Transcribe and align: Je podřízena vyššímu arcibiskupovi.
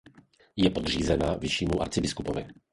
Je 0.55 0.69
podřízena 0.69 1.33
vyššímu 1.33 1.81
arcibiskupovi. 1.81 2.47